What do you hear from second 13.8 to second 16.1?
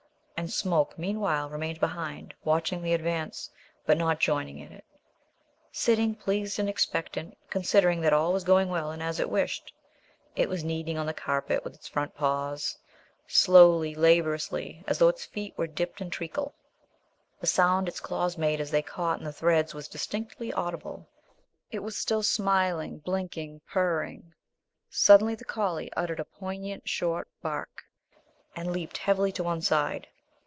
laboriously, as though its feet were dipped in